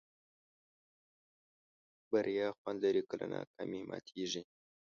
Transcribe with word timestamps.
بریا 2.11 2.47
خوند 2.57 2.79
لري 2.85 3.03
کله 3.09 3.25
ناکامي 3.33 3.79
ماتېږي. 3.89 4.41